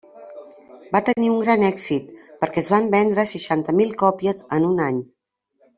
Van 0.95 1.05
tenir 1.09 1.29
un 1.33 1.43
gran 1.43 1.67
èxit, 1.67 2.09
perquè 2.41 2.59
es 2.65 2.73
van 2.77 2.91
vendre 2.99 3.29
seixanta 3.35 3.79
mil 3.83 3.95
còpies 4.05 4.45
en 4.59 4.71
un 4.75 4.87
any. 4.93 5.01